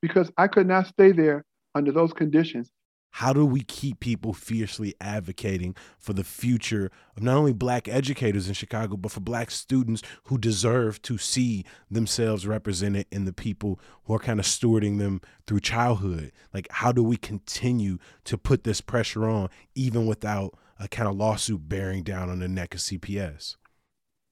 because 0.01 0.31
I 0.37 0.47
could 0.47 0.67
not 0.67 0.87
stay 0.87 1.11
there 1.11 1.45
under 1.75 1.91
those 1.91 2.13
conditions. 2.13 2.71
How 3.15 3.33
do 3.33 3.45
we 3.45 3.61
keep 3.61 3.99
people 3.99 4.33
fiercely 4.33 4.95
advocating 5.01 5.75
for 5.97 6.13
the 6.13 6.23
future 6.23 6.89
of 7.15 7.21
not 7.21 7.35
only 7.35 7.53
black 7.53 7.87
educators 7.87 8.47
in 8.47 8.53
Chicago, 8.53 8.95
but 8.95 9.11
for 9.11 9.19
black 9.19 9.51
students 9.51 10.01
who 10.25 10.37
deserve 10.37 11.01
to 11.03 11.17
see 11.17 11.65
themselves 11.89 12.47
represented 12.47 13.05
in 13.11 13.25
the 13.25 13.33
people 13.33 13.79
who 14.05 14.13
are 14.13 14.19
kind 14.19 14.39
of 14.39 14.45
stewarding 14.45 14.97
them 14.97 15.21
through 15.45 15.59
childhood? 15.59 16.31
Like, 16.53 16.67
how 16.71 16.91
do 16.91 17.03
we 17.03 17.17
continue 17.17 17.97
to 18.23 18.37
put 18.37 18.63
this 18.63 18.79
pressure 18.79 19.27
on 19.27 19.49
even 19.75 20.05
without 20.07 20.57
a 20.79 20.87
kind 20.87 21.07
of 21.09 21.15
lawsuit 21.15 21.67
bearing 21.67 22.03
down 22.03 22.29
on 22.29 22.39
the 22.39 22.47
neck 22.47 22.73
of 22.73 22.79
CPS? 22.79 23.57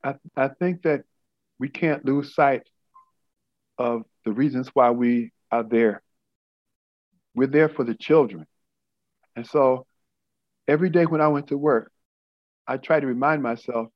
I, 0.03 0.15
I 0.38 0.48
think 0.48 0.83
that 0.83 1.03
we 1.59 1.67
can't 1.67 2.05
lose 2.05 2.33
sight 2.33 2.63
of 3.77 4.03
the 4.24 4.31
reasons 4.31 4.69
why 4.74 4.91
we 4.91 5.31
are 5.51 5.63
there. 5.63 6.01
We're 7.36 7.48
there 7.48 7.69
for 7.69 7.83
the 7.83 7.93
children. 7.93 8.48
And 9.39 9.48
so 9.48 9.86
every 10.67 10.89
day 10.89 11.05
when 11.05 11.22
I 11.22 11.29
went 11.29 11.48
to 11.48 11.58
work, 11.58 11.93
I 12.67 12.75
try 12.75 13.00
to 13.00 13.08
remind 13.08 13.41
myself, 13.41 13.88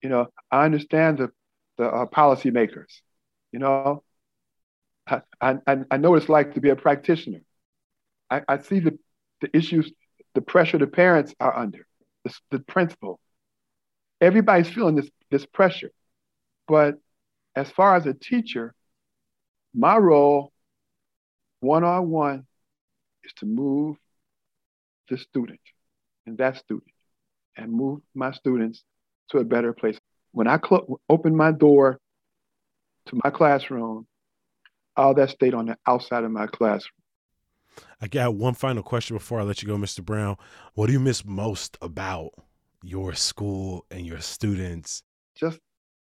you 0.00 0.08
know, 0.08 0.28
I 0.52 0.64
understand 0.64 1.18
the, 1.18 1.30
the 1.78 1.86
uh, 1.86 2.06
policymakers. 2.06 3.00
You 3.50 3.58
know, 3.58 4.04
I, 5.08 5.22
I, 5.40 5.78
I 5.90 5.96
know 5.96 6.10
what 6.10 6.22
it's 6.22 6.28
like 6.28 6.54
to 6.54 6.60
be 6.60 6.70
a 6.70 6.76
practitioner. 6.76 7.40
I, 8.30 8.42
I 8.46 8.58
see 8.58 8.78
the, 8.78 8.96
the 9.40 9.50
issues, 9.52 9.92
the 10.36 10.42
pressure 10.42 10.78
the 10.78 10.86
parents 10.86 11.34
are 11.40 11.56
under, 11.58 11.84
the, 12.22 12.32
the 12.52 12.60
principal. 12.60 13.18
Everybody's 14.20 14.68
feeling 14.70 14.94
this, 14.94 15.10
this 15.28 15.44
pressure. 15.44 15.90
But 16.68 16.98
as 17.56 17.68
far 17.68 17.96
as 17.96 18.06
a 18.06 18.14
teacher, 18.14 18.76
my 19.74 19.96
role, 19.96 20.52
one 21.58 21.82
on 21.82 22.10
one, 22.10 22.46
is 23.24 23.32
to 23.38 23.46
move 23.46 23.96
the 25.08 25.18
student 25.18 25.60
and 26.26 26.38
that 26.38 26.56
student 26.56 26.90
and 27.56 27.72
move 27.72 28.00
my 28.14 28.32
students 28.32 28.82
to 29.30 29.38
a 29.38 29.44
better 29.44 29.72
place. 29.72 29.98
When 30.32 30.48
I 30.48 30.58
cl- 30.58 31.00
open 31.08 31.36
my 31.36 31.52
door 31.52 31.98
to 33.06 33.20
my 33.22 33.30
classroom, 33.30 34.06
all 34.96 35.14
that 35.14 35.30
stayed 35.30 35.54
on 35.54 35.66
the 35.66 35.76
outside 35.86 36.24
of 36.24 36.30
my 36.30 36.46
classroom. 36.46 36.90
I 38.00 38.06
got 38.06 38.34
one 38.34 38.54
final 38.54 38.82
question 38.82 39.16
before 39.16 39.40
I 39.40 39.42
let 39.42 39.62
you 39.62 39.68
go, 39.68 39.76
Mr. 39.76 40.04
Brown. 40.04 40.36
What 40.74 40.86
do 40.86 40.92
you 40.92 41.00
miss 41.00 41.24
most 41.24 41.76
about 41.82 42.30
your 42.82 43.14
school 43.14 43.84
and 43.90 44.06
your 44.06 44.20
students? 44.20 45.02
Just 45.36 45.58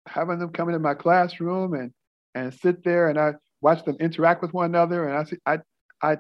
having 0.07 0.39
them 0.39 0.51
come 0.51 0.69
into 0.69 0.81
my 0.81 0.95
classroom 0.95 1.75
and 1.75 1.93
and 2.35 2.53
sit 2.53 2.83
there 2.83 3.09
and 3.09 3.19
I 3.19 3.35
watch 3.61 3.85
them 3.85 3.97
interact 4.01 4.43
with 4.43 4.53
one 4.53 4.67
another 4.67 5.07
and 5.07 5.17
I 5.17 5.25
see 5.25 5.37
I 5.47 5.59
I 6.03 6.17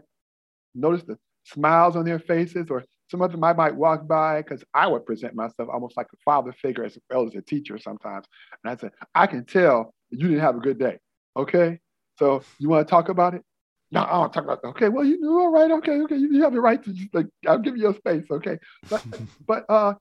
notice 0.74 1.02
the 1.04 1.18
smiles 1.44 1.96
on 1.96 2.04
their 2.04 2.18
faces 2.18 2.68
or 2.70 2.84
some 3.10 3.20
of 3.20 3.32
them 3.32 3.44
I 3.44 3.52
might 3.52 3.74
walk 3.74 4.06
by 4.06 4.42
because 4.42 4.64
I 4.72 4.86
would 4.86 5.04
present 5.04 5.34
myself 5.34 5.68
almost 5.72 5.96
like 5.96 6.06
a 6.12 6.16
father 6.24 6.52
figure 6.52 6.84
as 6.84 6.96
well 7.10 7.26
as 7.26 7.34
a 7.34 7.42
teacher 7.42 7.78
sometimes. 7.78 8.26
And 8.64 8.72
I 8.72 8.76
said, 8.76 8.92
I 9.14 9.26
can 9.26 9.44
tell 9.44 9.94
you 10.10 10.28
didn't 10.28 10.40
have 10.40 10.56
a 10.56 10.60
good 10.60 10.78
day. 10.78 10.98
Okay. 11.36 11.78
So 12.18 12.42
you 12.58 12.68
want 12.68 12.86
to 12.86 12.90
talk 12.90 13.08
about 13.08 13.34
it? 13.34 13.42
No, 13.90 14.04
I 14.04 14.12
don't 14.12 14.32
talk 14.32 14.44
about 14.44 14.60
it. 14.64 14.66
Okay, 14.68 14.88
well, 14.88 15.04
you 15.04 15.20
know, 15.20 15.38
all 15.38 15.50
right, 15.50 15.70
okay, 15.70 16.00
okay. 16.00 16.16
You, 16.16 16.32
you 16.32 16.42
have 16.42 16.54
the 16.54 16.60
right 16.60 16.82
to 16.82 16.92
just 16.92 17.14
like 17.14 17.26
I'll 17.46 17.58
give 17.58 17.76
you 17.76 17.82
your 17.82 17.94
space, 17.94 18.24
okay. 18.30 18.58
But 18.88 19.04
but 19.46 19.66
uh 19.68 19.94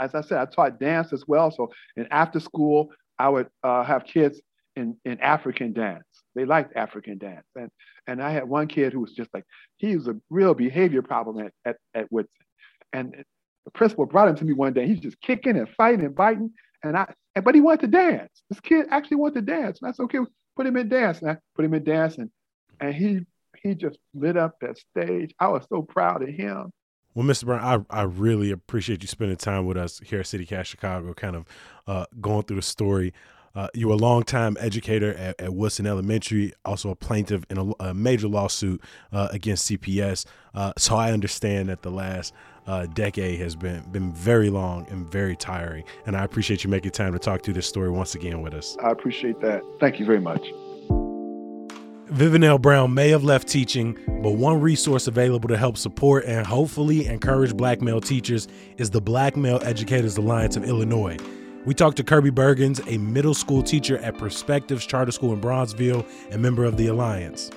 as 0.00 0.14
I 0.14 0.20
said, 0.20 0.38
I 0.38 0.44
taught 0.46 0.78
dance 0.78 1.12
as 1.12 1.24
well. 1.26 1.50
So 1.50 1.72
in 1.96 2.06
after 2.10 2.38
school, 2.38 2.92
I 3.18 3.28
would 3.28 3.48
uh, 3.62 3.82
have 3.82 4.04
kids 4.04 4.40
in, 4.76 4.96
in 5.04 5.20
African 5.20 5.72
dance. 5.72 6.04
They 6.38 6.44
liked 6.44 6.76
African 6.76 7.18
dance. 7.18 7.46
And, 7.56 7.68
and 8.06 8.22
I 8.22 8.30
had 8.30 8.48
one 8.48 8.68
kid 8.68 8.92
who 8.92 9.00
was 9.00 9.12
just 9.12 9.28
like, 9.34 9.44
he 9.76 9.96
was 9.96 10.06
a 10.06 10.16
real 10.30 10.54
behavior 10.54 11.02
problem 11.02 11.44
at, 11.44 11.52
at, 11.64 11.76
at 11.94 12.12
Woodson. 12.12 12.44
And 12.92 13.24
the 13.64 13.70
principal 13.72 14.06
brought 14.06 14.28
him 14.28 14.36
to 14.36 14.44
me 14.44 14.52
one 14.52 14.72
day. 14.72 14.86
He's 14.86 15.00
just 15.00 15.20
kicking 15.20 15.56
and 15.56 15.68
fighting 15.68 16.04
and 16.04 16.14
biting. 16.14 16.52
And 16.84 16.96
I, 16.96 17.12
and, 17.34 17.44
but 17.44 17.56
he 17.56 17.60
wanted 17.60 17.80
to 17.80 17.86
dance. 17.88 18.30
This 18.48 18.60
kid 18.60 18.86
actually 18.90 19.16
wanted 19.16 19.46
to 19.46 19.52
dance. 19.52 19.80
And 19.82 19.88
I 19.88 19.92
said, 19.92 20.04
okay, 20.04 20.20
put 20.56 20.66
him 20.66 20.76
in 20.76 20.88
dance. 20.88 21.20
And 21.20 21.32
I 21.32 21.38
put 21.56 21.64
him 21.64 21.74
in 21.74 21.82
dance. 21.82 22.18
And, 22.18 22.30
and 22.78 22.94
he, 22.94 23.26
he 23.60 23.74
just 23.74 23.98
lit 24.14 24.36
up 24.36 24.54
that 24.60 24.78
stage. 24.78 25.34
I 25.40 25.48
was 25.48 25.66
so 25.68 25.82
proud 25.82 26.22
of 26.22 26.28
him. 26.28 26.70
Well, 27.14 27.26
Mr. 27.26 27.46
Brown, 27.46 27.84
I, 27.90 28.00
I 28.00 28.02
really 28.04 28.52
appreciate 28.52 29.02
you 29.02 29.08
spending 29.08 29.36
time 29.36 29.66
with 29.66 29.76
us 29.76 29.98
here 30.04 30.20
at 30.20 30.26
CityCast 30.26 30.66
Chicago, 30.66 31.12
kind 31.14 31.34
of 31.34 31.46
uh, 31.88 32.06
going 32.20 32.44
through 32.44 32.56
the 32.56 32.62
story. 32.62 33.12
Uh, 33.58 33.66
you 33.74 33.88
were 33.88 33.94
a 33.94 33.96
longtime 33.96 34.56
educator 34.60 35.12
at, 35.14 35.40
at, 35.40 35.52
Woodson 35.52 35.84
Elementary, 35.84 36.52
also 36.64 36.90
a 36.90 36.94
plaintiff 36.94 37.44
in 37.50 37.58
a, 37.58 37.72
a 37.86 37.92
major 37.92 38.28
lawsuit 38.28 38.80
uh, 39.12 39.26
against 39.32 39.68
CPS. 39.68 40.26
Uh, 40.54 40.72
so 40.78 40.94
I 40.94 41.10
understand 41.10 41.68
that 41.68 41.82
the 41.82 41.90
last 41.90 42.32
uh, 42.68 42.86
decade 42.86 43.40
has 43.40 43.56
been 43.56 43.82
been 43.90 44.12
very 44.12 44.48
long 44.48 44.86
and 44.90 45.10
very 45.10 45.34
tiring. 45.34 45.82
And 46.06 46.16
I 46.16 46.22
appreciate 46.22 46.62
you 46.62 46.70
making 46.70 46.92
time 46.92 47.12
to 47.14 47.18
talk 47.18 47.42
through 47.42 47.54
this 47.54 47.66
story 47.66 47.90
once 47.90 48.14
again 48.14 48.42
with 48.42 48.54
us. 48.54 48.76
I 48.80 48.92
appreciate 48.92 49.40
that. 49.40 49.62
Thank 49.80 49.98
you 49.98 50.06
very 50.06 50.20
much. 50.20 50.46
Vivinell 52.12 52.62
Brown 52.62 52.94
may 52.94 53.08
have 53.08 53.24
left 53.24 53.48
teaching, 53.48 53.98
but 54.22 54.36
one 54.36 54.60
resource 54.60 55.08
available 55.08 55.48
to 55.48 55.56
help 55.56 55.76
support 55.76 56.24
and 56.26 56.46
hopefully 56.46 57.06
encourage 57.06 57.56
black 57.56 57.82
male 57.82 58.00
teachers 58.00 58.46
is 58.76 58.90
the 58.90 59.00
Black 59.00 59.36
Male 59.36 59.60
Educators 59.64 60.16
Alliance 60.16 60.56
of 60.56 60.62
Illinois. 60.62 61.16
We 61.68 61.74
talked 61.74 61.98
to 61.98 62.02
Kirby 62.02 62.30
Bergens, 62.30 62.80
a 62.90 62.96
middle 62.96 63.34
school 63.34 63.62
teacher 63.62 63.98
at 63.98 64.16
Perspectives 64.16 64.86
Charter 64.86 65.12
School 65.12 65.34
in 65.34 65.40
Bronzeville 65.42 66.02
and 66.30 66.40
member 66.40 66.64
of 66.64 66.78
the 66.78 66.86
Alliance. 66.86 67.50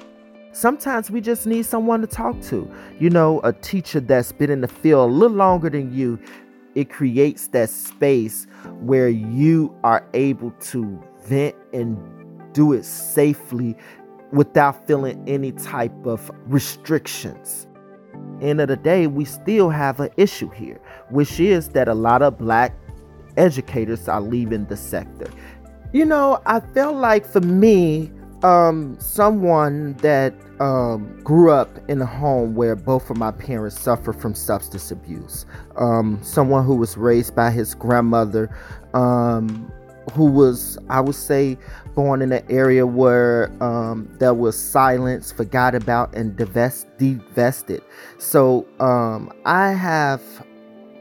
Sometimes 0.52 1.10
we 1.10 1.22
just 1.22 1.48
need 1.48 1.64
someone 1.66 2.02
to 2.02 2.08
talk 2.08 2.42
to. 2.42 2.70
You 3.00 3.10
know, 3.10 3.40
a 3.46 3.54
teacher 3.54 4.02
that's 4.02 4.34
been 4.34 4.50
in 4.50 4.60
the 4.60 4.68
field 4.68 5.10
a 5.10 5.14
little 5.14 5.38
longer 5.38 5.70
than 5.70 5.94
you. 5.94 6.20
It 6.76 6.90
creates 6.90 7.48
that 7.48 7.70
space 7.70 8.48
where 8.82 9.08
you 9.08 9.74
are 9.86 10.06
able 10.14 10.52
to 10.60 11.02
vent 11.24 11.56
and 11.72 11.98
do 12.52 12.74
it 12.74 12.84
safely 12.84 13.78
without 14.34 14.86
feeling 14.86 15.24
any 15.26 15.54
type 15.54 16.06
of 16.06 16.30
restrictions. 16.48 17.66
End 18.42 18.60
of 18.60 18.68
the 18.68 18.76
day, 18.76 19.08
we 19.08 19.24
still 19.24 19.70
have 19.70 20.02
an 20.02 20.10
issue 20.18 20.50
here, 20.50 20.82
which 21.12 21.40
is 21.40 21.70
that 21.70 21.88
a 21.88 21.94
lot 21.94 22.22
of 22.22 22.38
black 22.38 22.76
educators 23.38 24.08
are 24.08 24.22
leaving 24.22 24.66
the 24.66 24.78
sector. 24.78 25.30
You 25.94 26.06
know, 26.06 26.42
I 26.46 26.60
felt 26.60 26.96
like 26.96 27.26
for 27.26 27.42
me, 27.42 28.12
um, 28.44 28.98
someone 29.00 29.94
that 29.96 30.34
um, 30.60 31.20
grew 31.24 31.52
up 31.52 31.70
in 31.90 32.02
a 32.02 32.06
home 32.06 32.56
where 32.56 32.76
both 32.76 33.10
of 33.10 33.18
my 33.18 33.32
parents 33.32 33.80
suffered 33.80 34.14
from 34.14 34.34
substance 34.34 34.92
abuse, 34.92 35.46
um, 35.76 36.20
someone 36.24 36.66
who 36.66 36.76
was 36.76 36.98
raised 36.98 37.36
by 37.36 37.52
his 37.52 37.76
grandmother, 37.76 38.50
um, 38.94 39.72
who 40.14 40.26
was, 40.26 40.78
I 40.90 41.02
would 41.02 41.16
say, 41.16 41.58
born 41.94 42.22
in 42.22 42.32
an 42.32 42.44
area 42.50 42.86
where 42.88 43.52
um, 43.62 44.10
there 44.20 44.34
was 44.34 44.60
silence, 44.60 45.32
forgot 45.32 45.76
about, 45.76 46.16
and 46.16 46.36
divest, 46.36 46.88
divested. 46.98 47.82
So 48.18 48.68
um, 48.80 49.32
I 49.46 49.72
have, 49.72 50.22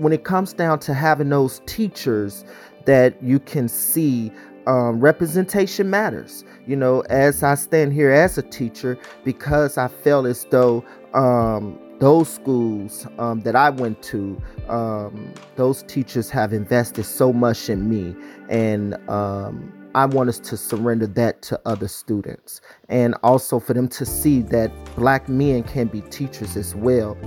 when 0.00 0.14
it 0.14 0.25
comes 0.25 0.54
down 0.54 0.78
to 0.80 0.95
having 0.95 1.28
those 1.28 1.61
teachers 1.66 2.45
that 2.87 3.23
you 3.23 3.38
can 3.38 3.69
see, 3.69 4.33
um, 4.66 4.99
representation 4.99 5.90
matters. 5.90 6.45
You 6.66 6.76
know, 6.76 7.00
as 7.11 7.42
I 7.42 7.54
stand 7.54 7.92
here 7.92 8.11
as 8.11 8.38
a 8.38 8.42
teacher, 8.42 8.99
because 9.25 9.76
I 9.76 9.88
felt 9.88 10.26
as 10.26 10.47
though 10.50 10.83
um, 11.12 11.78
those 11.99 12.33
schools 12.33 13.07
um, 13.19 13.40
that 13.40 13.54
I 13.54 13.69
went 13.69 14.02
to, 14.04 14.40
um, 14.69 15.35
those 15.57 15.83
teachers 15.83 16.30
have 16.30 16.54
invested 16.54 17.04
so 17.04 17.30
much 17.30 17.69
in 17.69 17.90
me, 17.90 18.16
and 18.49 18.95
um, 19.11 19.71
I 19.95 20.07
want 20.07 20.30
us 20.30 20.38
to 20.38 20.57
surrender 20.57 21.07
that 21.09 21.42
to 21.42 21.61
other 21.66 21.88
students, 21.88 22.62
and 22.88 23.14
also 23.23 23.61
for 23.61 23.75
them 23.75 23.88
to 23.88 24.07
see 24.07 24.40
that 24.42 24.73
black 24.97 25.28
men 25.28 25.62
can 25.62 25.88
be 25.88 26.00
teachers 26.02 26.57
as 26.57 26.75
well. 26.75 27.19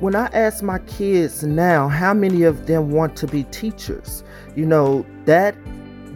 When 0.00 0.14
I 0.14 0.28
ask 0.28 0.62
my 0.62 0.78
kids 0.78 1.42
now, 1.42 1.86
how 1.86 2.14
many 2.14 2.42
of 2.44 2.66
them 2.66 2.90
want 2.90 3.16
to 3.16 3.26
be 3.26 3.44
teachers? 3.44 4.24
You 4.56 4.64
know, 4.64 5.04
that 5.26 5.54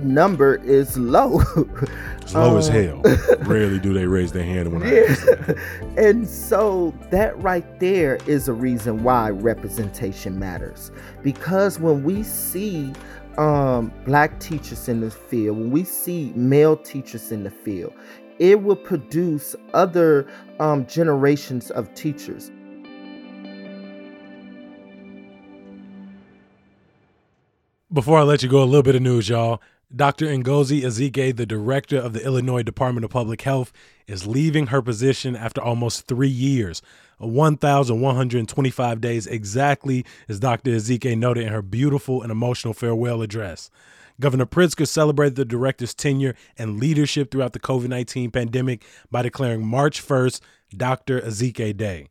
number 0.00 0.57
is 0.57 0.97
low. 0.97 1.43
It's 2.25 2.33
low 2.33 2.53
um, 2.53 2.57
as 2.57 2.69
hell. 2.69 3.03
Rarely 3.41 3.79
do 3.79 3.93
they 3.93 4.07
raise 4.07 4.33
their 4.33 4.43
hand 4.45 4.73
when 4.73 4.81
yeah. 4.81 4.88
I 4.88 5.05
ask 5.05 5.29
And 5.99 6.26
so 6.26 6.95
that 7.11 7.38
right 7.43 7.79
there 7.79 8.19
is 8.26 8.49
a 8.49 8.55
reason 8.55 9.03
why 9.03 9.29
representation 9.29 10.38
matters. 10.38 10.91
Because 11.23 11.79
when 11.79 12.03
we 12.03 12.23
see 12.23 12.95
um, 13.37 13.93
black 14.07 14.41
teachers 14.41 14.88
in 14.88 15.03
the 15.03 15.11
field, 15.11 15.59
when 15.59 15.71
we 15.71 15.85
see 15.85 16.33
male 16.35 16.79
teachers 16.79 17.31
in 17.31 17.45
the 17.45 17.50
field, 17.50 17.93
it 18.38 18.62
will 18.62 18.76
produce 18.76 19.55
other 19.75 20.26
um, 20.61 20.87
generations 20.87 21.71
of 21.73 21.93
teachers. 21.95 22.50
Before 27.94 28.18
I 28.18 28.22
let 28.24 28.42
you 28.42 28.48
go, 28.48 28.60
a 28.60 28.64
little 28.64 28.82
bit 28.82 28.96
of 28.96 29.02
news, 29.02 29.28
y'all. 29.28 29.62
Dr. 29.94 30.26
Ngozi 30.26 30.82
Ezike, 30.82 31.36
the 31.36 31.46
director 31.46 31.96
of 31.96 32.12
the 32.12 32.24
Illinois 32.24 32.64
Department 32.64 33.04
of 33.04 33.12
Public 33.12 33.42
Health, 33.42 33.72
is 34.08 34.26
leaving 34.26 34.66
her 34.66 34.82
position 34.82 35.36
after 35.36 35.62
almost 35.62 36.08
three 36.08 36.26
years, 36.26 36.82
1,125 37.18 39.00
days 39.00 39.28
exactly, 39.28 40.04
as 40.28 40.40
Dr. 40.40 40.72
Ezike 40.72 41.16
noted 41.16 41.44
in 41.44 41.52
her 41.52 41.62
beautiful 41.62 42.20
and 42.20 42.32
emotional 42.32 42.74
farewell 42.74 43.22
address. 43.22 43.70
Governor 44.18 44.46
Pritzker 44.46 44.88
celebrated 44.88 45.36
the 45.36 45.44
director's 45.44 45.94
tenure 45.94 46.34
and 46.58 46.80
leadership 46.80 47.30
throughout 47.30 47.52
the 47.52 47.60
COVID 47.60 47.86
19 47.86 48.32
pandemic 48.32 48.84
by 49.12 49.22
declaring 49.22 49.64
March 49.64 50.04
1st 50.04 50.40
Dr. 50.76 51.20
Ezike 51.20 51.76
Day. 51.76 52.08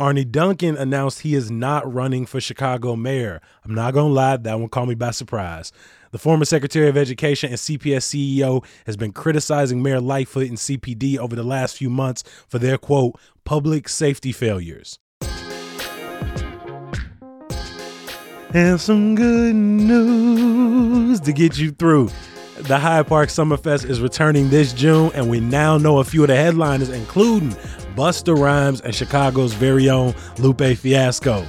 Arne 0.00 0.30
Duncan 0.30 0.78
announced 0.78 1.20
he 1.20 1.34
is 1.34 1.50
not 1.50 1.92
running 1.92 2.24
for 2.24 2.40
Chicago 2.40 2.96
mayor. 2.96 3.42
I'm 3.66 3.74
not 3.74 3.92
going 3.92 4.08
to 4.08 4.14
lie, 4.14 4.38
that 4.38 4.58
one 4.58 4.70
caught 4.70 4.88
me 4.88 4.94
by 4.94 5.10
surprise. 5.10 5.72
The 6.10 6.18
former 6.18 6.46
Secretary 6.46 6.88
of 6.88 6.96
Education 6.96 7.50
and 7.50 7.58
CPS 7.58 8.08
CEO 8.38 8.64
has 8.86 8.96
been 8.96 9.12
criticizing 9.12 9.82
Mayor 9.82 10.00
Lightfoot 10.00 10.48
and 10.48 10.56
CPD 10.56 11.18
over 11.18 11.36
the 11.36 11.42
last 11.42 11.76
few 11.76 11.90
months 11.90 12.24
for 12.48 12.58
their 12.58 12.78
quote, 12.78 13.20
public 13.44 13.90
safety 13.90 14.32
failures. 14.32 14.98
And 18.54 18.80
some 18.80 19.14
good 19.14 19.54
news 19.54 21.20
to 21.20 21.32
get 21.34 21.58
you 21.58 21.72
through. 21.72 22.08
The 22.62 22.78
Hyde 22.78 23.06
Park 23.06 23.28
Summerfest 23.28 23.88
is 23.88 24.00
returning 24.00 24.50
this 24.50 24.72
June, 24.72 25.10
and 25.14 25.28
we 25.30 25.40
now 25.40 25.78
know 25.78 25.98
a 25.98 26.04
few 26.04 26.22
of 26.22 26.28
the 26.28 26.36
headliners, 26.36 26.90
including 26.90 27.50
Busta 27.96 28.36
Rhymes 28.36 28.80
and 28.82 28.94
Chicago's 28.94 29.54
very 29.54 29.88
own 29.88 30.14
Lupe 30.38 30.76
Fiasco. 30.76 31.46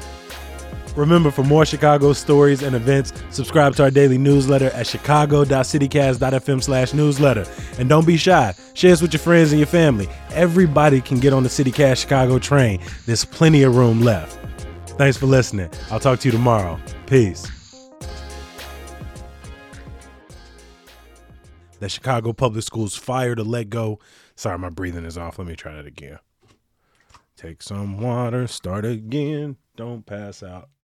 Remember, 0.96 1.32
for 1.32 1.44
more 1.44 1.66
Chicago 1.66 2.14
stories 2.14 2.64
and 2.64 2.76
events, 2.76 3.14
subscribe 3.30 3.76
to 3.76 3.84
our 3.84 3.92
daily 3.92 4.18
newsletter 4.18 4.70
at 4.72 4.88
chicago.citycast.fm 4.88 6.64
slash 6.64 6.94
newsletter. 6.94 7.46
And 7.78 7.88
don't 7.88 8.06
be 8.06 8.18
shy. 8.18 8.54
Share 8.74 8.94
us 8.94 9.02
with 9.02 9.14
your 9.14 9.22
friends 9.22 9.52
and 9.52 9.60
your 9.60 9.68
family. 9.68 10.10
Everybody 10.32 11.02
can 11.02 11.20
get 11.20 11.34
on 11.34 11.44
the 11.44 11.50
CityCast 11.50 12.02
Chicago 12.02 12.40
train. 12.40 12.82
There's 13.06 13.24
plenty 13.26 13.64
of 13.64 13.76
room 13.76 14.02
left. 14.02 14.38
Thanks 14.98 15.18
for 15.18 15.28
listening. 15.28 15.70
I'll 15.90 16.00
talk 16.00 16.20
to 16.20 16.28
you 16.28 16.32
tomorrow. 16.32 16.80
Peace. 17.06 17.61
The 21.82 21.90
Chicago 21.90 22.32
Public 22.32 22.64
Schools 22.64 22.96
fire 22.96 23.34
to 23.34 23.42
let 23.42 23.72
go. 23.72 23.98
Sorry, 24.36 24.60
my 24.60 24.70
breathing 24.70 25.04
is 25.04 25.18
off. 25.18 25.40
Let 25.40 25.48
me 25.48 25.56
try 25.56 25.74
that 25.74 25.88
again. 25.88 26.20
Take 27.36 27.64
some 27.64 28.00
water, 28.00 28.46
start 28.46 28.86
again. 28.86 29.58
Don't 29.76 30.06
pass 30.06 30.44
out. 30.44 30.70